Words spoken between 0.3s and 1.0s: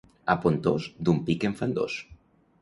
A Pontós